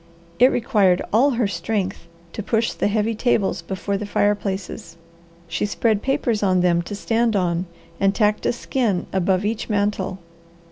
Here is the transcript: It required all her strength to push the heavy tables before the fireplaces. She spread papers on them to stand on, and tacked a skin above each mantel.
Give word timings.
It 0.39 0.47
required 0.51 1.03
all 1.13 1.29
her 1.37 1.47
strength 1.47 2.07
to 2.33 2.41
push 2.41 2.73
the 2.73 2.87
heavy 2.87 3.13
tables 3.13 3.61
before 3.61 3.97
the 3.97 4.07
fireplaces. 4.07 4.97
She 5.47 5.67
spread 5.67 6.01
papers 6.01 6.41
on 6.41 6.61
them 6.61 6.81
to 6.89 6.95
stand 6.95 7.35
on, 7.35 7.67
and 7.99 8.15
tacked 8.15 8.47
a 8.47 8.51
skin 8.51 9.05
above 9.13 9.45
each 9.45 9.69
mantel. 9.69 10.17